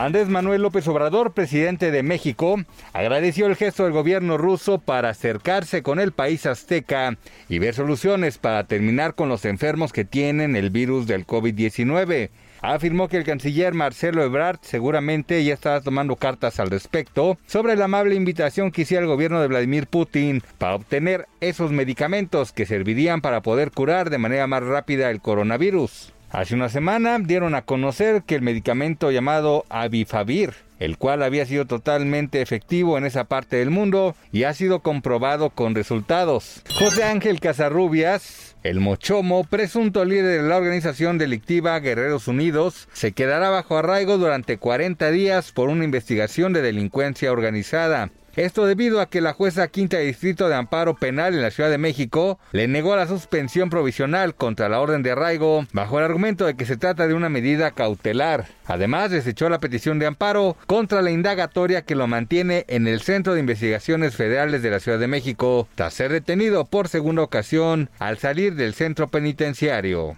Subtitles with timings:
[0.00, 2.56] Andrés Manuel López Obrador, presidente de México,
[2.94, 7.18] agradeció el gesto del gobierno ruso para acercarse con el país azteca
[7.50, 12.30] y ver soluciones para terminar con los enfermos que tienen el virus del COVID-19.
[12.62, 17.84] Afirmó que el canciller Marcelo Ebrard seguramente ya estaba tomando cartas al respecto sobre la
[17.84, 23.20] amable invitación que hiciera el gobierno de Vladimir Putin para obtener esos medicamentos que servirían
[23.20, 26.14] para poder curar de manera más rápida el coronavirus.
[26.32, 31.66] Hace una semana dieron a conocer que el medicamento llamado Avifavir, el cual había sido
[31.66, 36.62] totalmente efectivo en esa parte del mundo y ha sido comprobado con resultados.
[36.78, 43.50] José Ángel Casarrubias, el Mochomo, presunto líder de la organización delictiva Guerreros Unidos, se quedará
[43.50, 48.10] bajo arraigo durante 40 días por una investigación de delincuencia organizada.
[48.36, 51.78] Esto debido a que la jueza quinta distrito de amparo penal en la Ciudad de
[51.78, 56.54] México le negó la suspensión provisional contra la orden de arraigo bajo el argumento de
[56.54, 58.46] que se trata de una medida cautelar.
[58.66, 63.34] Además, desechó la petición de amparo contra la indagatoria que lo mantiene en el Centro
[63.34, 68.18] de Investigaciones Federales de la Ciudad de México, tras ser detenido por segunda ocasión al
[68.18, 70.16] salir del centro penitenciario.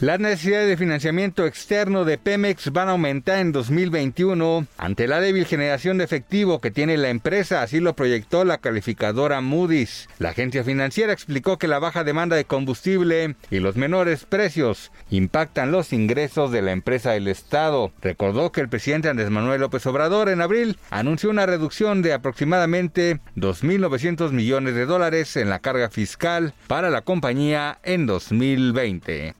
[0.00, 5.46] Las necesidades de financiamiento externo de Pemex van a aumentar en 2021 ante la débil
[5.46, 10.08] generación de efectivo que tiene la empresa, así lo proyectó la calificadora Moody's.
[10.18, 15.70] La agencia financiera explicó que la baja demanda de combustible y los menores precios impactan
[15.70, 17.92] los ingresos de la empresa del Estado.
[18.02, 23.20] Recordó que el presidente Andrés Manuel López Obrador en abril anunció una reducción de aproximadamente
[23.36, 29.36] 2.900 millones de dólares en la carga fiscal para la compañía en 2020.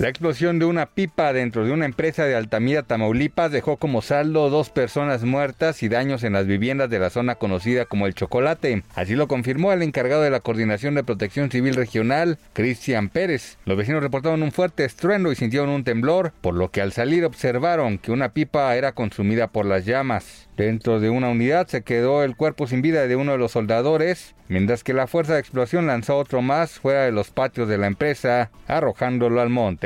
[0.00, 4.50] La explosión de una pipa dentro de una empresa de Altamira, Tamaulipas, dejó como saldo
[4.50, 8.82] dos personas muertas y daños en las viviendas de la zona conocida como El Chocolate.
[8.96, 13.56] Así lo confirmó el encargado de la Coordinación de Protección Civil Regional, Cristian Pérez.
[13.66, 17.24] Los vecinos reportaron un fuerte estruendo y sintieron un temblor, por lo que al salir
[17.24, 20.48] observaron que una pipa era consumida por las llamas.
[20.56, 24.34] Dentro de una unidad se quedó el cuerpo sin vida de uno de los soldadores,
[24.48, 27.88] mientras que la fuerza de explosión lanzó otro más fuera de los patios de la
[27.88, 29.83] empresa, arrojándolo al monte.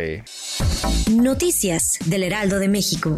[1.11, 3.17] Noticias del Heraldo de México.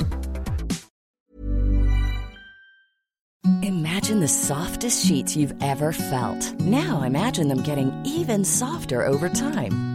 [3.63, 6.55] Imagine the softest sheets you've ever felt.
[6.61, 9.90] Now imagine them getting even softer over time.